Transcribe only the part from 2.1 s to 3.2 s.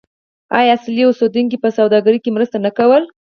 کې مرسته نه کوله؟